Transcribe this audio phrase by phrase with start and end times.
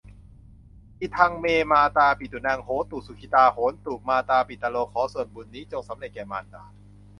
[0.99, 6.63] อิทัง เม มาตาปิตูนัง โหตุ สุขิตา โหนตุ มาตาปิตะโร ขอส่วนบุญนี้จงสำเร็จแก่มารดา